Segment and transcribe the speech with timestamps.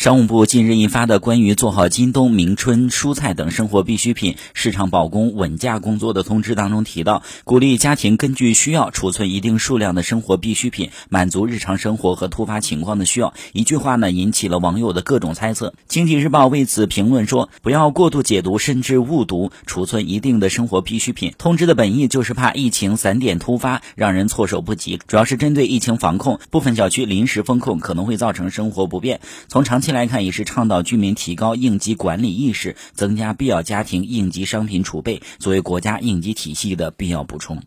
[0.00, 13.34] 商务部近日印发的关于做好今冬明春蔬菜等生活必需品市场保供稳价工作的通知当中提到，鼓励家庭根据需要储存一定数量的生活必需品，满足日常生活和突发情况的需要。
[13.52, 15.74] 一句话呢，引起了网友的各种猜测。
[15.86, 21.34] 经济日报为此评论说：“不要过度解读甚至误读储存一定的生活必需品。
[21.36, 24.98] 通知的本意就是怕疫情散点突发，让人措手不及。
[25.06, 29.20] 主要是针对疫情防控，部分小区临时封控可能会造成生活不便。
[29.46, 37.62] 从长期。”来看，也是倡导居民提高应急管理意识，增加必要家庭应急商品储备，作为国家应急体系的必要补充。